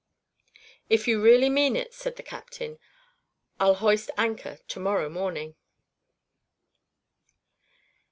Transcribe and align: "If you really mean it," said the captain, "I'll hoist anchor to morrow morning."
"If 0.89 1.07
you 1.07 1.21
really 1.21 1.47
mean 1.47 1.75
it," 1.75 1.93
said 1.93 2.15
the 2.15 2.23
captain, 2.23 2.79
"I'll 3.59 3.75
hoist 3.75 4.09
anchor 4.17 4.57
to 4.67 4.79
morrow 4.79 5.09
morning." 5.09 5.55